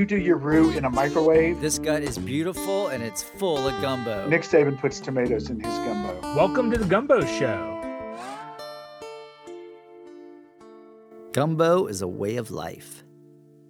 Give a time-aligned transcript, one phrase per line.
[0.00, 1.60] you do your roux in a microwave.
[1.60, 4.26] This gut is beautiful and it's full of gumbo.
[4.30, 6.18] Nick Saban puts tomatoes in his gumbo.
[6.34, 7.76] Welcome to the Gumbo Show.
[11.32, 13.04] Gumbo is a way of life.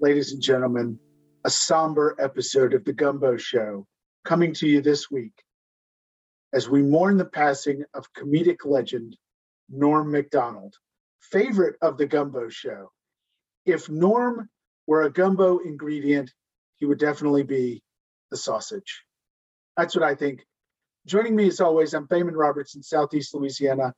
[0.01, 1.01] Ladies and gentlemen,
[1.45, 3.89] a somber episode of the Gumbo Show
[4.25, 5.35] coming to you this week
[6.53, 9.17] as we mourn the passing of comedic legend
[9.69, 10.77] Norm MacDonald,
[11.19, 12.93] favorite of the Gumbo Show.
[13.67, 14.49] If Norm
[14.91, 16.33] were a gumbo ingredient,
[16.75, 17.81] he would definitely be
[18.33, 19.05] the sausage.
[19.77, 20.45] That's what I think.
[21.07, 23.95] Joining me as always, I'm Feynman Roberts in Southeast Louisiana.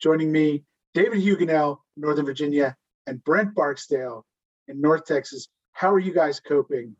[0.00, 0.62] Joining me,
[0.94, 2.76] David Huguenel, Northern Virginia,
[3.08, 4.24] and Brent Barksdale
[4.68, 5.48] in North Texas.
[5.72, 6.94] How are you guys coping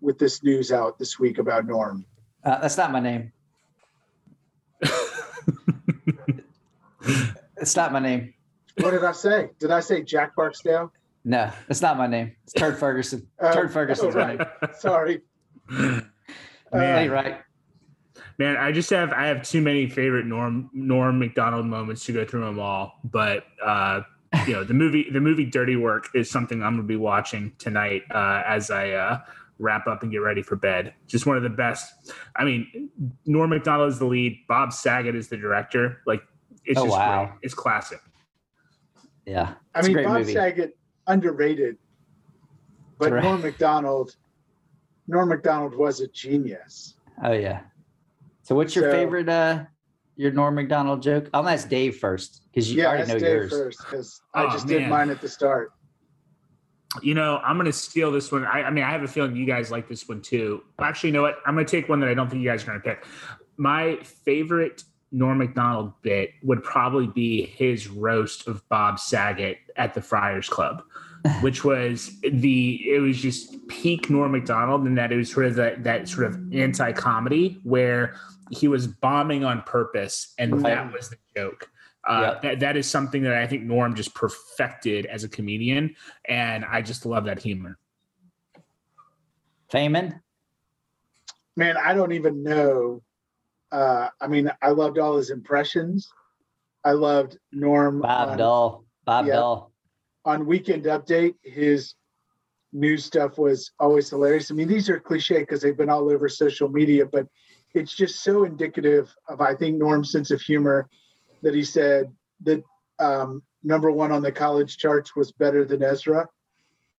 [0.00, 2.04] with this news out this week about Norm?
[2.42, 3.30] Uh, that's not my name.
[7.56, 8.34] it's not my name.
[8.80, 9.50] What did I say?
[9.60, 10.92] Did I say Jack Barksdale?
[11.24, 12.36] No, that's not my name.
[12.44, 13.26] It's Turd Ferguson.
[13.40, 14.38] Uh, Turd Ferguson's oh, name.
[14.38, 14.76] right.
[14.78, 15.22] Sorry.
[15.70, 16.02] Man,
[16.72, 17.40] Hey, right.
[18.38, 22.24] man, I just have I have too many favorite Norm Norm MacDonald moments to go
[22.24, 22.98] through them all.
[23.04, 24.00] But uh,
[24.46, 28.02] you know, the movie the movie Dirty Work is something I'm gonna be watching tonight
[28.12, 29.18] uh, as I uh,
[29.60, 30.94] wrap up and get ready for bed.
[31.06, 32.12] Just one of the best.
[32.34, 32.90] I mean,
[33.24, 34.36] Norm MacDonald is the lead.
[34.48, 36.00] Bob Saget is the director.
[36.06, 36.22] Like,
[36.64, 37.26] it's Oh, just wow.
[37.26, 37.38] great.
[37.42, 38.00] It's classic.
[39.26, 39.54] Yeah.
[39.74, 40.32] I It's a mean, great Bob movie.
[40.32, 41.76] Saget underrated,
[42.98, 43.24] but Correct.
[43.24, 44.16] Norm MacDonald,
[45.08, 46.94] Norm MacDonald was a genius.
[47.22, 47.60] Oh yeah.
[48.42, 49.64] So what's your So- favorite uh
[50.16, 51.28] your Norm MacDonald joke?
[51.34, 53.50] I'll ask Dave first because you yeah, already ask know Dave yours.
[53.50, 54.90] first because I Oh, just did man.
[54.90, 55.72] mine at the start.
[57.02, 58.44] You know, I'm going to steal this one.
[58.44, 60.62] I, I mean, I have a feeling you guys like this one too.
[60.78, 61.38] Actually, you know what?
[61.44, 63.04] I'm going to take one that I don't think you guys are going to pick.
[63.56, 64.84] My favorite
[65.14, 70.82] Norm MacDonald bit would probably be his roast of Bob Saget at the Friars Club,
[71.40, 75.54] which was the it was just peak Norm MacDonald, and that it was sort of
[75.54, 78.16] that that sort of anti comedy where
[78.50, 80.64] he was bombing on purpose, and Right.
[80.74, 81.70] that was the joke.
[82.06, 82.42] Uh, Yep.
[82.42, 85.94] that, that is something that I think Norm just perfected as a comedian,
[86.28, 87.78] and I just love that humor.
[89.72, 90.20] Feynman?
[91.56, 93.02] Man, I don't even know.
[93.74, 96.08] Uh, I mean, I loved all his impressions.
[96.84, 98.84] I loved Norm Bob on.
[99.04, 99.60] Bob yeah.
[100.24, 101.34] On Weekend Update.
[101.42, 101.94] His
[102.72, 104.52] news stuff was always hilarious.
[104.52, 107.26] I mean, these are cliche because they've been all over social media, but
[107.74, 110.88] it's just so indicative of, I think, Norm's sense of humor
[111.42, 112.12] that he said
[112.44, 112.62] that
[113.00, 116.28] um, number one on the college charts was better than Ezra,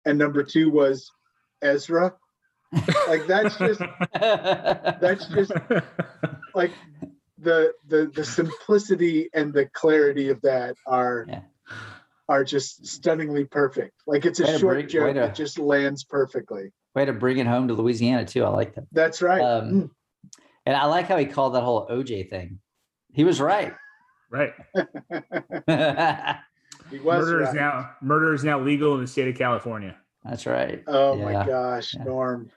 [0.04, 1.08] and number two was
[1.62, 2.14] Ezra.
[3.06, 3.80] Like that's just
[4.12, 5.52] that's just
[6.54, 6.72] like
[7.38, 11.40] the the the simplicity and the clarity of that are Yeah.
[12.28, 13.92] are just stunningly perfect.
[14.06, 16.72] Like it's a Way short break- way joke to- that just lands perfectly.
[16.94, 18.44] Way to bring it home to Louisiana too.
[18.44, 18.84] I like that.
[18.92, 19.40] That's right.
[19.42, 19.90] Um, Mm.
[20.66, 22.58] And I like how he called that whole OJ thing.
[23.12, 23.74] He was right.
[24.30, 24.52] right.
[24.74, 24.88] That's
[26.90, 29.96] he was Murder is now murder is now legal in the state of California.
[30.24, 30.82] That's right.
[30.86, 31.24] Oh Yeah.
[31.24, 32.04] my gosh, Yeah.
[32.04, 32.50] Norm.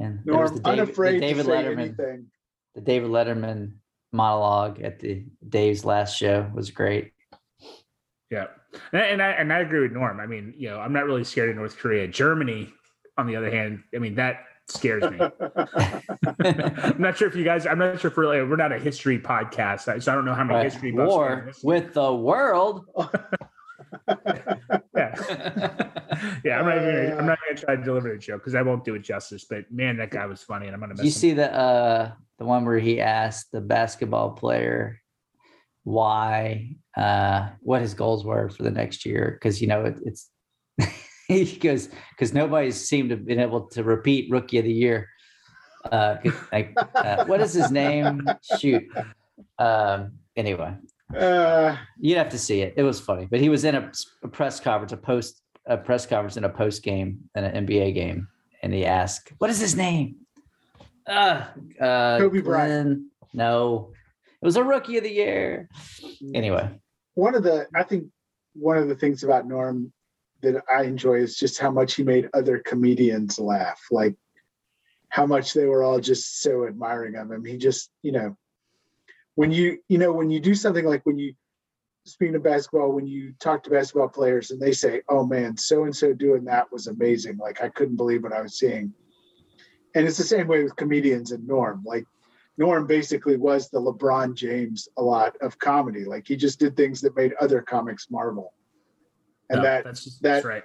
[0.00, 2.26] And Norm, the David, unafraid the David to say Letterman, anything.
[2.74, 3.74] The David Letterman
[4.12, 7.12] monologue at the Dave's last show was great.
[8.30, 8.46] Yeah,
[8.92, 10.18] and I, and I and I agree with Norm.
[10.20, 12.08] I mean, you know, I'm not really scared of North Korea.
[12.08, 12.72] Germany,
[13.16, 15.18] on the other hand, I mean that scares me.
[16.44, 17.66] I'm not sure if you guys.
[17.66, 20.34] I'm not sure if we're like, we're not a history podcast, so I don't know
[20.34, 20.64] how many Right.
[20.64, 22.86] history buffs War with the world.
[24.96, 25.14] Yeah,
[26.44, 26.58] yeah.
[26.60, 26.78] I'm not.
[26.78, 29.00] Even, I'm not going to try to deliver the joke because I won't do it
[29.00, 29.44] justice.
[29.48, 31.12] But man, that guy was funny, and I'm going to Did you him.
[31.12, 35.00] see the uh the one where he asked the basketball player
[35.84, 39.38] why uh what his goals were for the next year?
[39.38, 40.30] Because you know it, it's
[41.28, 45.08] he goes because nobody's seemed to have been able to repeat rookie of the year.
[45.90, 46.16] Uh,
[46.52, 48.26] like uh, what is his name?
[48.58, 48.84] Shoot.
[49.58, 50.12] Um.
[50.36, 50.74] Anyway,
[51.16, 52.74] Uh, you'd have to see it.
[52.76, 53.92] It was funny, but he was in a,
[54.24, 57.94] a press conference, a post a press conference in a post game in an NBA
[57.94, 58.28] game,
[58.62, 60.16] and he asked, "What is his name?"
[61.06, 61.44] Uh,
[61.80, 63.04] uh, Kobe Bryant.
[63.32, 63.92] No,
[64.40, 65.68] it was a rookie of the year.
[66.34, 66.70] Anyway,
[67.14, 68.06] one of the I think
[68.54, 69.92] one of the things about Norm
[70.42, 73.80] that I enjoy is just how much he made other comedians laugh.
[73.90, 74.14] Like
[75.08, 77.44] how much they were all just so admiring of him.
[77.44, 78.36] He just, you know,
[79.36, 81.34] when you, you know, when you do something like when you
[82.04, 85.84] speaking of basketball, when you talk to basketball players and they say, Oh man, so
[85.84, 87.38] and so doing that was amazing.
[87.38, 88.92] Like I couldn't believe what I was seeing.
[89.94, 91.82] And it's the same way with comedians and Norm.
[91.86, 92.04] Like
[92.58, 96.04] Norm basically was the LeBron James a lot of comedy.
[96.04, 98.52] Like he just did things that made other comics marvel.
[99.50, 100.64] And No, that that's just, that- that's right.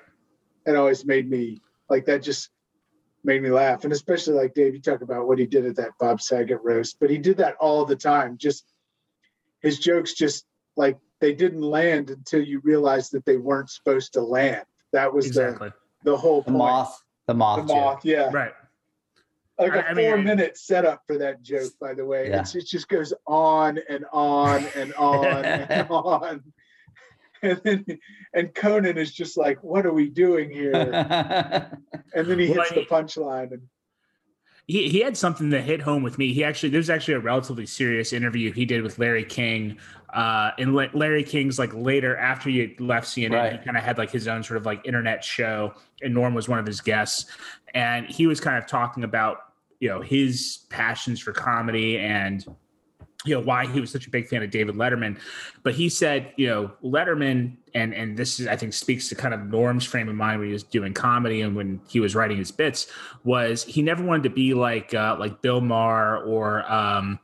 [0.66, 2.50] it always made me like that just
[3.24, 3.84] made me laugh.
[3.84, 6.98] And especially like Dave, you talk about what he did at that Bob Saget roast,
[7.00, 8.38] but he did that all the time.
[8.38, 8.66] Just
[9.62, 10.46] his jokes just
[10.78, 14.64] like they didn't land until you realized that they weren't supposed to land.
[14.94, 15.70] That was exactly.
[16.04, 16.58] the the whole The point.
[16.58, 17.04] moth.
[17.28, 17.68] The moth.
[17.68, 17.84] The joke.
[17.84, 18.30] moth, yeah.
[18.32, 18.54] Right.
[19.60, 22.30] Like a I- I mean, four minute setup for that joke, by the way.
[22.30, 22.42] Yeah.
[22.42, 26.44] It's, it just goes on and on and on and on.
[27.42, 27.86] And then
[28.34, 30.74] and Conan is just like, what are we doing here?
[32.14, 33.62] And then he Well, hits the punchline and
[34.66, 36.32] he, he had something that hit home with me.
[36.34, 39.78] He actually there's actually a relatively serious interview he did with Larry King.
[40.14, 44.12] Uh, and Larry King's like later after he left CNN, he kind of had like
[44.12, 47.26] his own sort of like internet show, and Norm was one of his guests,
[47.76, 49.38] and he was kind of talking about
[49.80, 52.46] you know his passions for comedy and
[53.26, 55.20] you know why he was such a big fan of David Letterman,
[55.64, 59.34] but he said you know Letterman and and this is I think speaks to kind
[59.34, 62.38] of Norm's frame of mind when he was doing comedy and when he was writing
[62.38, 62.88] his bits
[63.24, 67.20] was he never wanted to be like uh, like Bill Maher or um,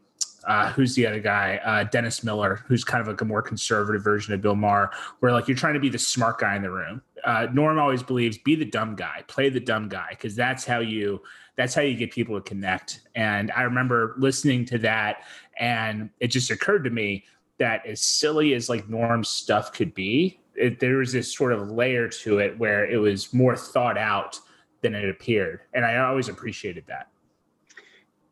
[0.45, 4.03] uh, who's the other guy uh, Dennis Miller who's kind of like a more conservative
[4.03, 6.71] version of Bill Maher where like you're trying to be the smart guy in the
[6.71, 7.01] room.
[7.25, 10.79] Uh, Norm always believes be the dumb guy, play the dumb guy because that's how
[10.79, 11.21] you
[11.57, 13.01] that's how you get people to connect.
[13.15, 15.23] And I remember listening to that
[15.57, 17.25] and it just occurred to me
[17.57, 21.71] that as silly as like Norm's stuff could be, it, there was this sort of
[21.71, 24.39] layer to it where it was more thought out
[24.81, 27.07] than it appeared, and I always appreciated that.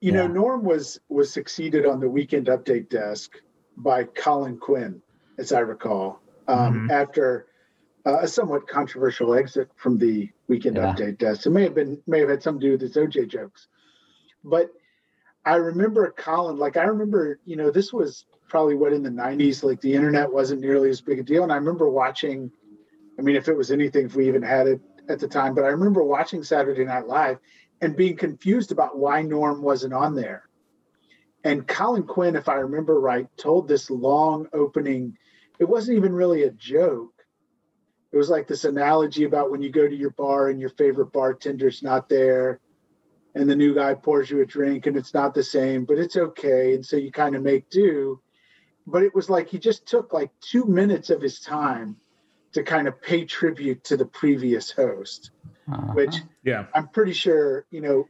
[0.01, 3.42] you know, Norm was was succeeded on the weekend update desk
[3.78, 5.01] by Colin Quinn,
[5.38, 6.92] as I recall, um, Mhm.
[6.92, 7.48] after
[8.06, 10.94] uh, a somewhat controversial exit from the weekend Yeah.
[10.94, 11.46] update desk.
[11.46, 13.68] It may have been may have had something to do with his OJ jokes,
[14.44, 14.72] but
[15.46, 16.58] I remember Colin.
[16.58, 19.64] Like I remember, you know, this was probably what in the '90s.
[19.64, 22.52] Like the internet wasn't nearly as big a deal, and I remember watching.
[23.18, 25.64] I mean, if it was anything, if we even had it at the time, but
[25.66, 27.38] I remember watching Saturday Night Live
[27.82, 30.50] and being confused about why Norm wasn't on there.
[31.44, 35.18] And Colin Quinn, if I remember right, told this long opening.
[35.60, 37.12] It wasn't even really a joke.
[38.13, 41.12] It was like this analogy about when you go to your bar and your favorite
[41.12, 42.60] bartender's not there,
[43.36, 46.15] and the new guy pours you a drink and it's not the same, but it's
[46.15, 46.75] okay.
[46.75, 48.21] And so you kind of make do.
[48.86, 51.98] But it was like he just took like two minutes of his time
[52.51, 55.31] to kind of pay tribute to the previous host
[55.71, 55.94] Uh-huh.
[55.94, 58.07] which Yeah, I'm pretty sure you know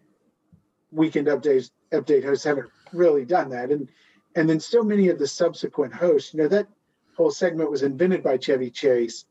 [0.91, 3.87] weekend updates update hosts haven't really done that, and
[4.35, 6.67] and then so many of the subsequent hosts, you know, that
[7.15, 9.25] whole segment was invented by Chevy Chase,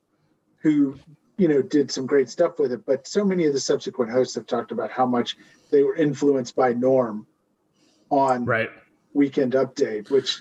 [0.62, 0.98] who
[1.36, 4.34] you know did some great stuff with it, but so many of the subsequent hosts
[4.34, 5.36] have talked about how much
[5.70, 7.26] they were influenced by Norm
[8.10, 8.70] on right.
[9.12, 10.40] weekend update, which.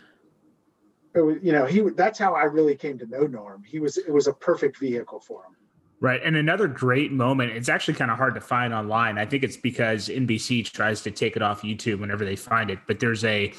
[1.13, 3.65] You know, he that's how I really came to know Norm.
[3.65, 5.57] He was it was a perfect vehicle for him.
[6.01, 6.19] Right.
[6.23, 9.19] And another great moment, it's actually kind of hard to find online.
[9.19, 12.79] I think it's because NBC tries to take it off YouTube whenever they find it.
[12.87, 13.53] But there's a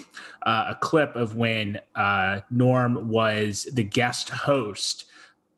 [0.44, 5.04] uh, a clip of when uh, Norm was the guest host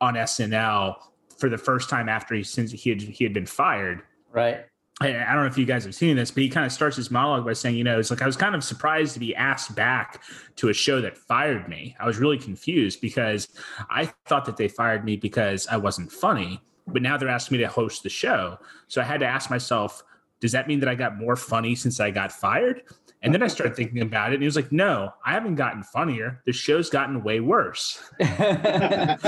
[0.01, 0.95] on SNL
[1.37, 4.01] for the first time after he since he had he had been fired.
[4.31, 4.65] Right.
[5.01, 6.95] I I don't know if you guys have seen this, but he kind of starts
[6.95, 9.35] his monologue by saying, you know, it's like I was kind of surprised to be
[9.35, 10.23] asked back
[10.57, 11.95] to a show that fired me.
[11.99, 13.47] I was really confused because
[13.89, 17.63] I thought that they fired me because I wasn't funny, but now they're asking me
[17.63, 18.57] to host the show.
[18.87, 20.03] So I had to ask myself,
[20.39, 22.83] does that mean that I got more funny since I got fired?
[23.25, 25.81] And then I started thinking about it, and he was like, no, I haven't gotten
[25.81, 26.43] funnier.
[26.45, 27.99] The show's gotten way worse.
[28.19, 29.23] That's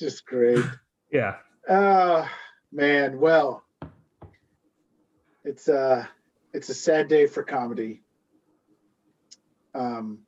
[0.00, 0.64] just great.
[1.12, 1.36] Yeah.
[1.68, 2.28] Oh
[2.72, 3.62] man, well,
[5.44, 6.04] it's uh
[6.52, 8.02] it's a sad day for comedy.
[9.74, 10.18] Um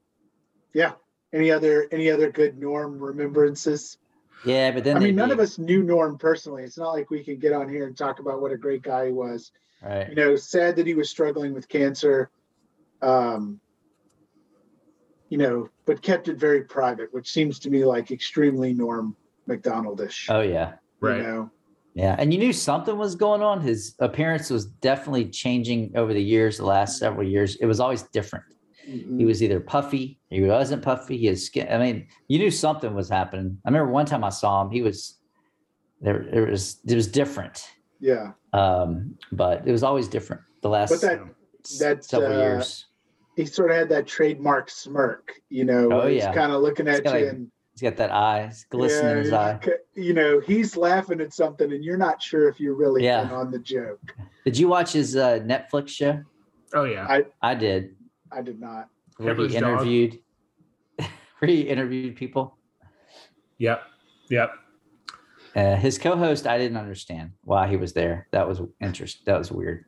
[0.73, 0.93] yeah.
[1.33, 3.99] Any other any other good Norm remembrances?
[4.45, 6.63] Yeah, but then I mean, none be- of us knew Norm personally.
[6.63, 9.07] It's not like we can get on here and talk about what a great guy
[9.07, 9.51] he was.
[9.83, 10.09] Right.
[10.09, 12.31] You know, sad that he was struggling with cancer.
[13.03, 13.61] Um,
[15.29, 19.17] you know, but kept it very private, which seems to me like extremely Norm
[19.49, 20.27] MacDonaldish.
[20.29, 20.75] Oh yeah.
[21.01, 21.19] Right.
[21.19, 21.51] You know,
[21.95, 23.61] Yeah, and you knew something was going on.
[23.61, 27.57] His appearance was definitely changing over the years, the last several years.
[27.57, 28.45] It was always different.
[28.87, 29.27] He Mhm.
[29.27, 31.19] was either puffy, he wasn't puffy.
[31.19, 31.67] His skin.
[31.71, 33.59] I mean, you knew something was happening.
[33.65, 34.71] I remember one time I saw him.
[34.71, 35.19] He was
[36.01, 36.23] there.
[36.23, 37.69] It was it was different,
[38.01, 38.33] yeah.
[38.53, 40.43] um, but it was always different.
[40.63, 41.21] The last But that
[41.65, 42.87] s- that, several uh, years,
[43.35, 46.33] he sort of had that trademark smirk, you know, Oh, where he's yeah.
[46.33, 49.31] kind of looking at you a and he's got that eye it's glistening in his
[49.33, 49.71] yeah, eye.
[49.95, 53.29] You know, he's laughing at something and you're not sure if you're really Yeah.
[53.33, 54.15] on the joke.
[54.45, 56.23] Did you watch his uh, Netflix show?
[56.75, 57.07] Oh, yeah.
[57.09, 57.96] I, I did.
[58.33, 58.89] I did not.
[59.17, 60.19] Where Hitler's he interviewed,
[61.39, 62.59] where he interviewed people.
[63.59, 63.83] Yep.
[64.31, 64.51] Yep.
[65.55, 68.29] Uh, his co-host, I didn't understand why he was there.
[68.33, 69.25] That was interest.
[69.25, 69.87] That was weird.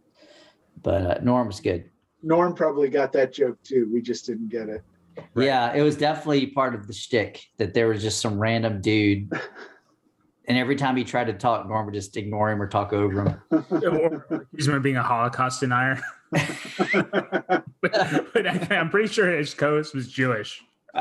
[0.82, 1.90] But uh, Norm was good.
[2.22, 3.90] Norm probably got that joke too.
[3.92, 4.82] We just didn't get it.
[5.36, 9.30] Yeah, it was definitely part of the shtick that there was just some random dude,
[10.48, 13.22] and every time he tried to talk, Norm would just ignore him or talk over
[13.22, 13.42] him.
[13.70, 16.00] Or accuse him of being a Holocaust denier.
[16.30, 20.62] but, but I, I'm pretty sure his co-host was Jewish.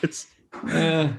[0.00, 0.28] It's
[0.64, 1.12] Uh,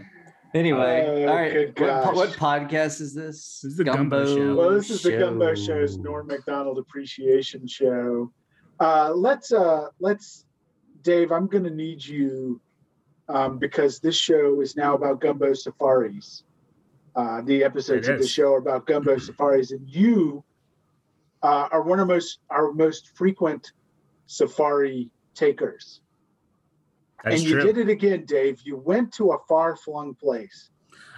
[0.53, 1.79] anyway, Oh, all right.
[1.79, 3.59] What, what podcast is this?
[3.61, 4.55] This is the Gumbo Show.
[4.55, 8.31] well, this is the Gumbo Show's Norm MacDonald Appreciation Show.
[8.79, 10.45] Uh, let's uh, let's
[11.01, 11.31] Dave.
[11.31, 12.61] I'm going to need you
[13.33, 16.43] um, because this show is now about gumbo safaris.
[17.15, 20.43] Uh, the episodes of the show are about gumbo safaris, and you
[21.41, 23.73] uh, are one of most our most frequent
[24.27, 26.01] safari takers.
[27.23, 27.73] That's and you true.
[27.73, 28.61] did it again, Dave.
[28.63, 30.69] You went to a far flung place.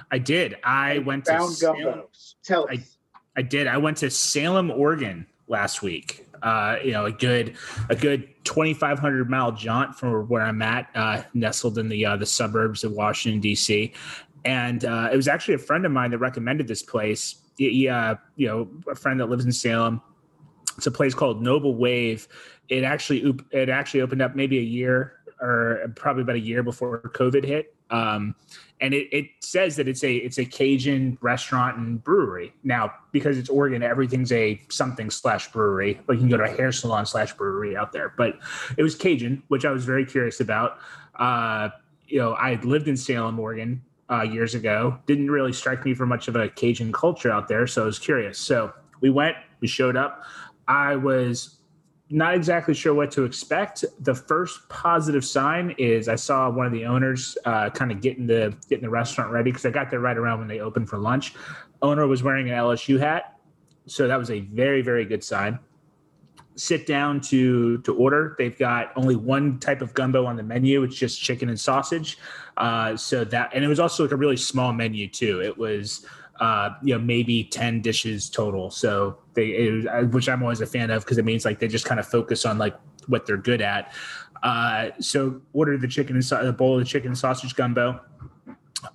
[0.09, 0.55] I did.
[0.63, 2.35] I went to found Salem, gumbos.
[2.43, 2.97] Tell I- us.
[3.37, 3.67] I did.
[3.67, 6.24] I went to Salem, Oregon last week.
[6.41, 7.55] Uh, you know, a good
[7.89, 12.25] a good 2,500 mile jaunt from where I'm at, uh, nestled in the uh, the
[12.25, 13.93] suburbs of Washington D.C.
[14.43, 17.35] And uh, it was actually a friend of mine that recommended this place.
[17.57, 20.01] He, uh, you know, a friend that lives in Salem.
[20.77, 22.27] It's a place called Noble Wave.
[22.69, 27.01] It actually it actually opened up maybe a year or probably about a year before
[27.01, 27.74] COVID hit.
[27.89, 28.35] Um,
[28.81, 32.53] and it, it says that it's a it's a Cajun restaurant and brewery.
[32.63, 35.99] Now, because it's Oregon, everything's a something slash brewery.
[36.07, 38.13] Like you can go to a hair salon slash brewery out there.
[38.17, 38.37] But
[38.77, 40.79] it was Cajun, which I was very curious about.
[41.15, 41.69] Uh,
[42.07, 44.99] you know, I had lived in Salem, Oregon, uh, years ago.
[45.07, 47.97] Didn't really strike me for much of a Cajun culture out there, so I was
[47.97, 48.37] curious.
[48.37, 50.23] So we went, we showed up.
[50.67, 51.57] I was
[52.09, 53.83] not exactly sure what to expect.
[54.01, 58.27] The first positive sign is I saw one of the owners uh, kind of getting
[58.27, 60.99] the getting the restaurant ready because I got there right around when they opened for
[60.99, 61.33] lunch.
[61.81, 63.37] Owner was wearing an LSU hat,
[63.87, 65.57] so that was a very very good sign.
[66.55, 68.35] Sit down to to order.
[68.37, 70.83] They've got only one type of gumbo on the menu.
[70.83, 72.19] It's just chicken and sausage.
[72.57, 75.41] Uh, so that and it was also like a really small menu too.
[75.41, 76.05] It was
[76.39, 78.69] uh, you know, maybe 10 dishes total.
[78.69, 81.85] So they, it, which I'm always a fan of because it means like they just
[81.85, 82.75] kind of focus on like
[83.07, 83.93] what they're good at.
[84.43, 87.99] Uh, so ordered the chicken and a bowl of the chicken sausage gumbo.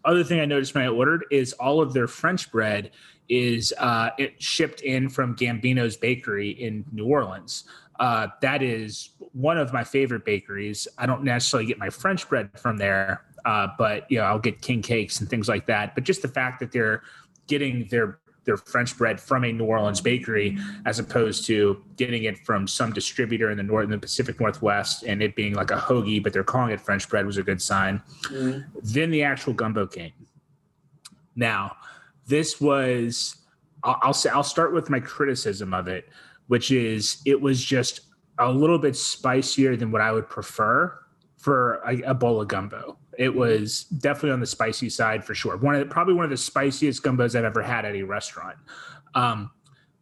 [0.04, 2.92] Other thing I noticed when I ordered is all of their French bread
[3.28, 7.64] is uh, it shipped in from Gambino's Bakery in New Orleans.
[7.99, 10.88] Uh, that is one of my favorite bakeries.
[10.99, 14.62] I don't necessarily get my French bread from there, uh, but you know I'll get
[14.62, 15.94] king cakes and things like that.
[15.94, 17.02] But just the fact that they're
[17.47, 20.56] getting their their French bread from a New Orleans bakery
[20.87, 25.04] as opposed to getting it from some distributor in the north in the Pacific Northwest
[25.04, 27.61] and it being like a hoagie, but they're calling it French bread was a good
[27.61, 28.02] sign.
[28.25, 28.78] Mm-hmm.
[28.82, 30.12] Then the actual gumbo came.
[31.37, 31.76] Now,
[32.26, 33.37] this was
[33.82, 36.09] I'll, I'll say I'll start with my criticism of it,
[36.49, 38.00] which is it was just
[38.38, 40.99] a little bit spicier than what I would prefer
[41.37, 42.89] for a, a bowl of gumbo.
[43.20, 45.58] It was definitely on the spicy side for sure.
[45.58, 48.56] One of the, probably one of the spiciest gumbos I've ever had at a restaurant.
[49.14, 49.50] Um,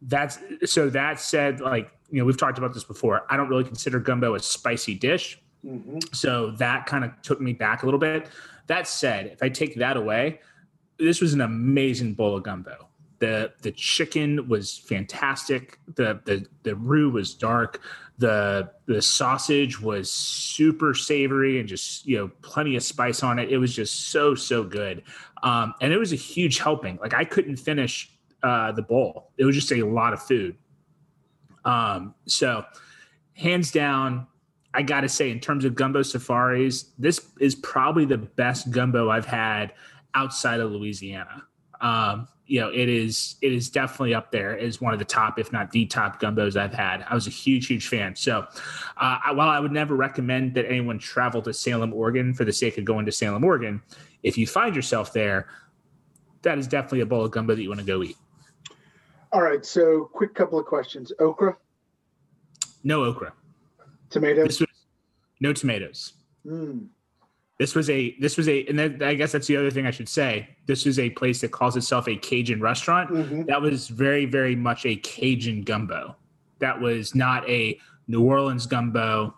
[0.01, 0.89] that's so.
[0.89, 3.25] That said, like you know, we've talked about this before.
[3.29, 5.37] I don't really consider gumbo a spicy dish.
[5.65, 6.15] Mhm.
[6.15, 8.29] So that kind of took me back a little bit.
[8.67, 10.39] That said, if I take that away,
[10.97, 12.87] this was an amazing bowl of gumbo.
[13.19, 15.79] The the chicken was fantastic.
[15.95, 17.81] The the the roux was dark.
[18.17, 23.49] The the sausage was super savory and just you know plenty of spice on it.
[23.49, 25.03] It was just so so good.
[25.43, 26.97] Um, and it was a huge helping.
[27.01, 28.11] Like I couldn't finish
[28.43, 29.31] uh, the bowl.
[29.37, 30.55] It was just a lot of food.
[31.65, 32.63] Um, so
[33.33, 34.27] hands down,
[34.73, 39.09] I got to say, in terms of gumbo safaris, this is probably the best gumbo
[39.09, 39.73] I've had
[40.13, 41.43] outside of Louisiana.
[41.81, 45.37] Um, you know, it is it is definitely up there as one of the top,
[45.37, 47.05] if not the top gumbos I've had.
[47.07, 48.15] I was a huge, huge fan.
[48.15, 48.39] So,
[48.97, 52.51] uh, I- while I would never recommend that anyone travel to Salem, Oregon, for the
[52.51, 53.83] sake of going to Salem, Oregon,
[54.23, 55.47] if you find yourself there,
[56.41, 58.17] that is definitely a bowl of gumbo that you want to go eat.
[59.31, 59.63] All right.
[59.63, 61.11] So, quick couple of questions.
[61.19, 61.55] Okra,
[62.83, 63.31] No okra.
[64.09, 64.59] tomatoes.
[64.59, 64.67] Was
[65.39, 66.13] no tomatoes.
[66.47, 66.87] Mm.
[67.59, 69.91] This was a this was a and then I guess that's the other thing I
[69.91, 70.47] should say.
[70.65, 73.09] This was a place that calls itself a Cajun restaurant.
[73.11, 73.47] Mhm.
[73.47, 76.15] That was very very much a Cajun gumbo.
[76.59, 79.35] That was not a New Orleans gumbo.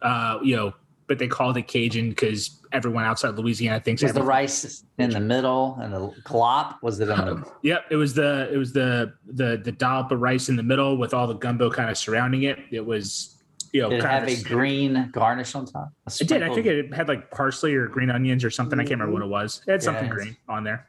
[0.00, 0.72] Uh, you know,
[1.08, 5.10] but they called it Cajun because everyone outside Louisiana thinks Was the everything- rice in
[5.10, 6.76] the middle and the glop?
[6.82, 7.50] Was it on the?
[7.62, 10.96] Yep, it was the it was the the the dollop of rice in the middle
[10.96, 12.58] with all the gumbo kind of surrounding it.
[12.70, 13.37] It was
[13.72, 15.90] you know, Did it have a green garnish on top?
[16.20, 16.42] It did.
[16.42, 18.78] I think it had like parsley or green onions or something.
[18.78, 19.62] I can't remember what it was.
[19.66, 20.14] It had something Yes.
[20.14, 20.86] green on there.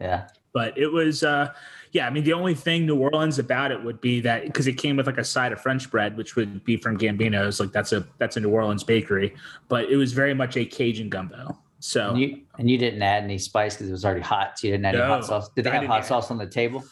[0.00, 0.28] Yeah.
[0.52, 1.52] But it was, uh,
[1.92, 2.06] yeah.
[2.06, 4.96] I mean, the only thing New Orleans about it would be that because it came
[4.96, 7.60] with like a side of French bread, which would be from Gambino's.
[7.60, 9.34] Like that's a that's a New Orleans bakery,
[9.68, 11.56] but it was very much a Cajun gumbo.
[11.78, 14.58] So And you and you didn't add any spice because it was already hot.
[14.58, 15.48] So you didn't add any hot sauce.
[15.50, 16.84] Did they have hot sauce on the table?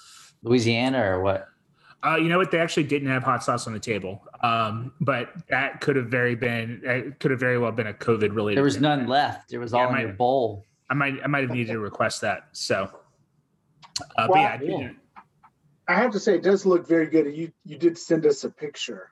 [0.43, 1.49] Louisiana or what?
[2.05, 2.51] Uh, you know what?
[2.51, 6.35] They actually didn't have hot sauce on the table, um, but that could have very
[6.35, 8.57] been it could have very well been a COVID related.
[8.59, 9.53] There was none left.
[9.53, 10.65] It was Yeah, all in my- your bowl.
[10.91, 12.49] I might I might have needed to request that.
[12.53, 14.37] So, uh, but Wow.
[14.43, 14.97] yeah, I did-
[15.89, 17.35] I have to say, it does look very good.
[17.35, 19.11] You you did send us a picture,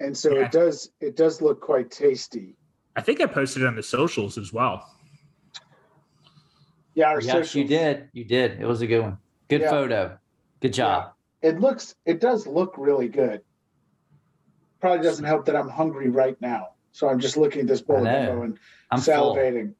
[0.00, 0.44] and so Yeah.
[0.46, 2.56] it does it does look quite tasty.
[2.96, 4.90] I think I posted it on the socials as well.
[6.94, 7.60] Yeah, our Yes, social.
[7.62, 8.08] you did.
[8.12, 8.60] You did.
[8.60, 9.18] It was a good one.
[9.48, 9.70] Good Yeah.
[9.70, 10.18] photo.
[10.60, 11.12] Good job.
[11.42, 13.42] It looks it does look really good.
[14.80, 17.98] Probably doesn't help that I'm hungry right now, so I'm just looking at this bowl
[17.98, 18.58] of I gumbo and
[18.90, 19.34] I'm full.
[19.36, 19.74] salivating.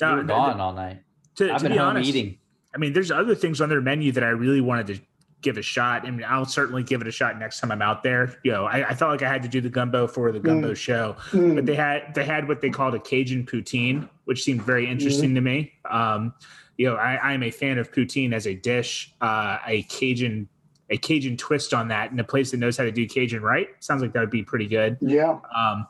[0.00, 1.02] You Uh, were gone all night.
[1.36, 2.38] to, I've to been be home honest, eating.
[2.74, 4.98] I mean, there's other things on their menu that I really wanted to
[5.42, 6.06] give a shot.
[6.06, 8.36] I mean, I'll certainly give it a shot next time I'm out there.
[8.44, 10.74] You know, I, I felt like I had to do the gumbo for the gumbo
[10.74, 11.54] show, Mm.
[11.54, 15.34] but they had they had what they called a Cajun poutine, which seemed very interesting
[15.34, 15.72] to me.
[15.88, 16.34] Um,
[16.76, 19.12] you know, I, I am a fan of poutine as a dish.
[19.20, 20.48] Uh, a Cajun
[20.90, 23.68] a Cajun twist on that, in a place that knows how to do Cajun right
[23.80, 24.98] sounds like that would be pretty good.
[25.00, 25.86] Yeah, Um,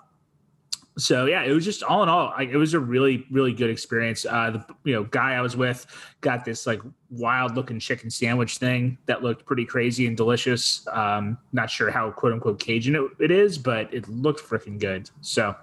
[0.99, 3.71] so yeah, it was just all in all, like, it was a really, really good
[3.71, 4.27] experience.
[4.27, 5.87] Uh, the you know guy I was with
[6.21, 6.81] got this like
[7.11, 10.87] wild looking chicken sandwich thing that looked pretty crazy and delicious.
[10.93, 15.11] Um, not sure how quote unquote Cajun it, it is, but it looked freaking good.
[15.21, 15.55] So,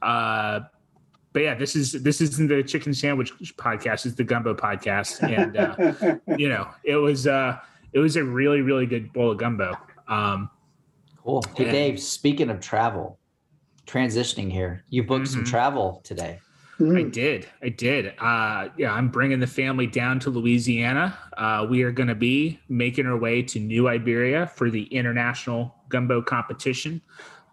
[0.00, 0.60] uh,
[1.32, 5.56] but yeah, this is this isn't the chicken sandwich podcast; it's the gumbo podcast, and
[5.56, 7.58] uh, you know it was uh,
[7.92, 9.76] it was a really, really good bowl of gumbo.
[10.08, 10.50] Um,
[11.24, 11.40] Cool.
[11.56, 11.70] Hey, Yeah.
[11.72, 13.20] Dave, speaking of travel,
[13.86, 15.48] transitioning here, you booked some Mhm.
[15.50, 16.40] travel today.
[16.80, 17.12] I Mm.
[17.12, 17.46] did.
[17.62, 18.12] I did.
[18.18, 21.16] Uh, yeah, I'm bringing the family down to Louisiana.
[21.38, 25.76] Uh, we are going to be making our way to New Iberia for the international
[25.88, 27.02] gumbo competition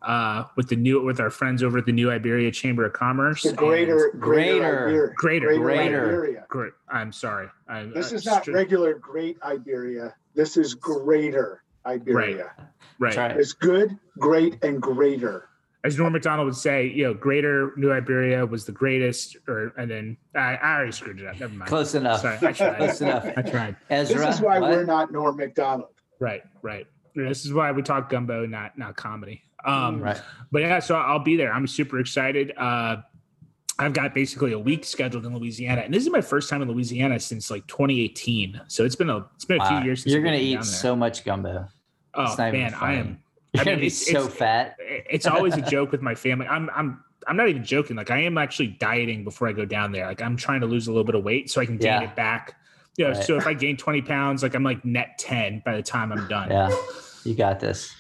[0.01, 3.43] uh, with the new with our friends over at the New Iberia Chamber of Commerce.
[3.43, 4.17] the greater, Greater.
[4.17, 5.13] greater, Iberia.
[5.15, 5.47] Greater.
[5.59, 6.05] Greater.
[6.07, 6.45] Iberia.
[6.47, 6.73] Great.
[6.89, 7.49] I'm sorry.
[7.67, 10.15] I, This uh, is not str- regular Great Iberia.
[10.35, 12.51] This is greater Iberia.
[12.99, 13.15] right.
[13.15, 13.31] Right.
[13.37, 15.45] It's good, great, and greater.
[15.85, 19.89] As Norm MacDonald would say, you know, Greater New Iberia was the greatest, or and
[19.89, 21.39] then I, I already screwed it up.
[21.39, 21.69] Never mind.
[21.69, 22.19] Close enough.
[22.21, 22.77] Sorry, I tried.
[22.77, 23.25] Close enough.
[23.37, 23.75] I tried.
[23.89, 24.71] Ezra, This is why what?
[24.71, 25.91] we're not Norm MacDonald.
[26.19, 26.43] Right.
[26.61, 26.85] Right.
[27.15, 29.41] This is why we talk gumbo, not not comedy.
[29.65, 30.21] Um, right.
[30.51, 31.51] but yeah, so I'll be there.
[31.53, 32.53] I'm super excited.
[32.57, 32.97] Uh,
[33.79, 36.67] I've got basically a week scheduled in Louisiana, and this is my first time in
[36.69, 38.59] Louisiana since like 2018.
[38.67, 39.69] So it's been a it's been a Wow.
[39.69, 40.03] few years.
[40.03, 40.63] Since You're gonna eat there.
[40.63, 41.65] so much gumbo.
[42.13, 43.19] Oh it's not even man, I am.
[43.53, 44.75] You're I gonna mean, be it's- so it's- fat.
[45.09, 46.45] It's always a joke with my family.
[46.47, 47.95] I'm I'm I'm not even joking.
[47.95, 50.05] Like I am actually dieting before I go down there.
[50.07, 52.09] Like I'm trying to lose a little bit of weight so I can gain Yeah.
[52.09, 52.55] it back.
[52.97, 53.23] You know, Right.
[53.23, 56.27] so if I gain 20 pounds, like I'm like net 10 by the time I'm
[56.27, 56.49] done.
[56.49, 56.75] Yeah,
[57.23, 57.93] you got this.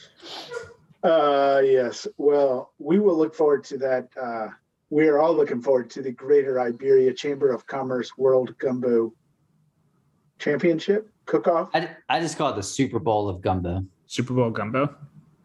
[1.03, 2.05] Uh, yes.
[2.17, 4.09] Well, we will look forward to that.
[4.21, 4.49] Uh,
[4.89, 9.13] we are all looking forward to the Greater Iberia Chamber of Commerce World Gumbo
[10.39, 11.69] Championship cook-off.
[11.73, 13.85] I, I just call it the Super Bowl of gumbo.
[14.07, 14.95] Super Bowl gumbo.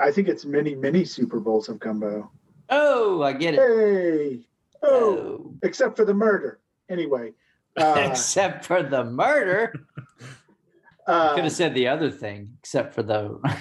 [0.00, 2.30] I think it's many, many Super Bowls of gumbo.
[2.70, 3.61] Oh, I get it.
[3.61, 4.46] Hey,
[4.83, 5.54] oh, Oh.
[5.62, 6.61] except for the murder.
[6.88, 7.33] Anyway,
[7.76, 9.74] uh, except for the murder.
[11.07, 13.38] uh, Could have said the other thing, except for the.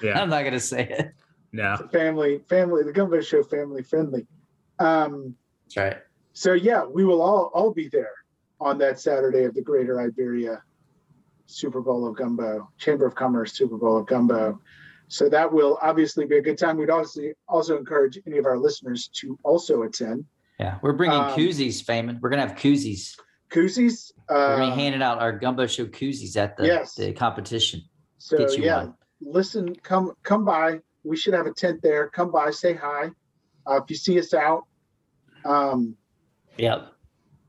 [0.00, 0.20] Yeah.
[0.20, 1.12] I'm not gonna say it.
[1.52, 1.76] No.
[1.90, 4.26] family, family, the gumbo show, family friendly.
[4.82, 5.96] Um, That's right.
[6.32, 8.12] so yeah, we will all all be there
[8.60, 10.62] on that Saturday of the Greater Iberia
[11.46, 14.60] Super Bowl of Gumbo, Chamber of Commerce Super Bowl of Gumbo.
[15.08, 16.76] So that will obviously be a good time.
[16.78, 20.24] We'd obviously also encourage any of our listeners to also attend.
[20.58, 22.20] Yeah, we're bringing Um, koozies, Feynman.
[22.20, 23.16] We're gonna have koozies.
[23.50, 24.12] Koozies.
[24.30, 26.94] We're gonna Uh, be handing out our gumbo show koozies at the, Yes.
[26.94, 27.82] the competition.
[28.18, 28.94] so Get you yeah, one.
[29.20, 30.80] listen, come come by.
[31.04, 32.08] We should have a tent there.
[32.08, 33.10] Come by, say hi.
[33.66, 34.62] Uh, if you see us out,
[35.44, 35.96] um,
[36.56, 36.86] yeah.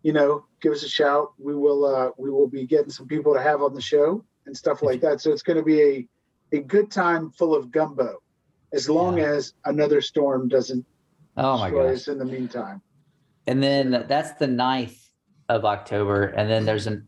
[0.03, 1.33] you know, give us a shout.
[1.37, 4.55] We will uh we will be getting some people to have on the show and
[4.55, 5.21] stuff like that.
[5.21, 6.07] So it's going to be a
[6.57, 8.17] a good time full of gumbo,
[8.73, 9.25] as long Yeah.
[9.25, 10.85] as another storm doesn't
[11.35, 11.95] Oh my destroy gosh.
[11.95, 12.81] us in the meantime.
[13.47, 14.97] And then that's the 9th
[15.49, 16.25] of October.
[16.27, 17.07] And then there's an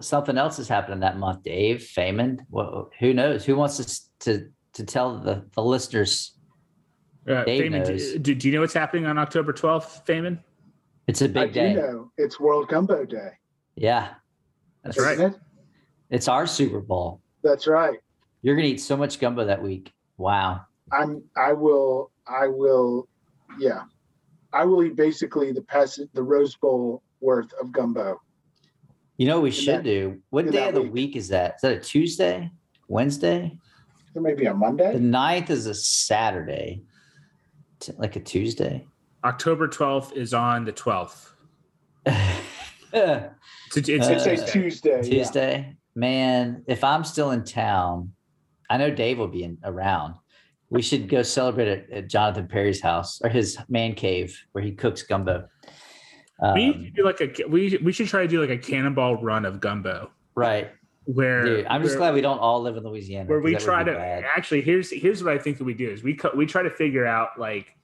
[0.00, 2.40] something else is happening that month, Dave, Feynman.
[2.50, 3.44] Well, who knows?
[3.44, 3.84] Who wants to
[4.20, 6.32] to to tell the, the listeners
[7.30, 8.12] Uh, Dave Feynman, knows.
[8.12, 10.38] do, do, do you know what's happening on October 12th, Feynman?
[11.06, 11.74] it's a big do day?
[11.74, 13.30] know it's World Gumbo Day.
[13.76, 14.08] Yeah.
[14.84, 15.40] That's That's isn't it?
[16.10, 17.20] It's our Super Bowl.
[17.42, 17.98] That's right.
[18.42, 19.92] You're gonna eat so much gumbo that week.
[20.16, 20.62] Wow.
[20.92, 23.08] I'm I will I will,
[23.58, 23.82] yeah,
[24.52, 28.20] I will eat basically the pass the Rose Bowl worth of gumbo.
[29.18, 30.18] You know what we In should that- do?
[30.30, 30.92] What day of the week.
[30.92, 31.56] week is that?
[31.56, 32.50] Is that a Tuesday?
[32.88, 33.56] Wednesday?
[34.14, 34.86] It may be a Monday.
[34.88, 35.06] The Monday.
[35.08, 36.82] ninth is a Saturday.
[37.80, 38.86] T- Like a Tuesday.
[39.24, 41.30] October 12th is on the 12th.
[42.06, 43.30] Tuesday.
[43.76, 45.02] It's, it's Uh, It's a Tuesday.
[45.02, 45.64] Tuesday.
[45.66, 45.72] yeah.
[45.94, 48.12] Man, if I'm still in town,
[48.68, 50.14] I know Dave will be in, around.
[50.70, 54.72] We should go celebrate at, at Jonathan Perry's house or his man cave where he
[54.72, 55.48] cooks gumbo.
[56.54, 58.58] we need Um, to do like a we we should try to do like a
[58.58, 60.70] cannonball run of gumbo right.
[61.04, 63.28] Where Dude, I'm just where- glad we don't all live in Louisiana.
[63.28, 64.24] Where we try to bad.
[64.24, 66.70] actually here's here's what I think that we do is we co- we try to
[66.70, 67.74] figure out like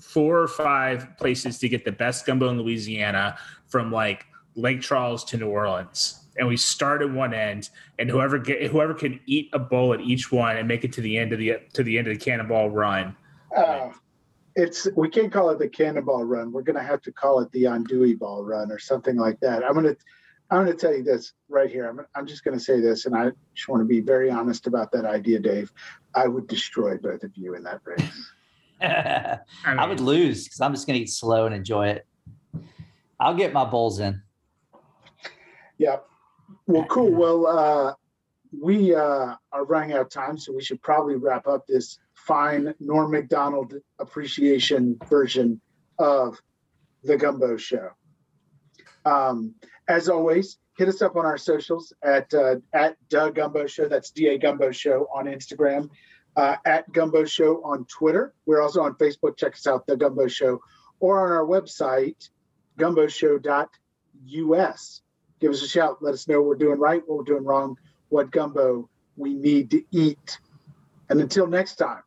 [0.00, 3.36] four or five places to get the best gumbo in Louisiana
[3.66, 6.24] from like Lake Charles to New Orleans.
[6.36, 10.00] And we start at one end, and whoever get whoever can eat a bowl at
[10.00, 12.24] each one and make it to the end of the to the end of the
[12.24, 13.16] cannonball run.
[13.56, 13.90] Uh,
[14.54, 16.52] it's we can't call it the cannonball run.
[16.52, 19.64] We're gonna have to call it the andouille ball run or something like that.
[19.64, 19.96] I'm gonna
[20.50, 21.86] I'm gonna tell you this right here.
[21.86, 24.90] I'm I'm just gonna say this, and I just want to be very honest about
[24.92, 25.72] that idea, Dave.
[26.14, 28.32] I would destroy both of you in that race.
[28.80, 32.06] I, I would lose because I'm just going to eat slow and enjoy it.
[33.20, 34.22] I'll get my bowls in.
[35.76, 35.96] Yeah.
[36.66, 37.10] Well, cool.
[37.10, 37.94] Well, uh,
[38.58, 42.74] we uh, are running out of time, so we should probably wrap up this fine
[42.80, 45.60] Norm MacDonald appreciation version
[45.98, 46.40] of
[47.04, 47.90] the Gumbo Show.
[49.08, 49.54] Um,
[49.88, 53.88] as always, hit us up on our socials at uh, at Doug Gumbo Show.
[53.88, 55.90] That's Da Gumbo Show on Instagram.
[56.36, 58.34] Uh, at Gumbo Show on Twitter.
[58.46, 59.36] We're also on Facebook.
[59.36, 60.60] Check us out, The Gumbo Show,
[61.00, 62.30] or on our website,
[62.78, 65.02] gumboshow.us
[65.40, 66.02] give us a shout.
[66.02, 67.76] Let us know what we're doing right, what we're doing wrong,
[68.08, 70.38] what gumbo we need to eat.
[71.08, 72.02] And until next time,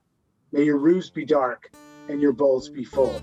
[0.52, 1.72] may your roofs be dark
[2.08, 3.22] and your bowls be full.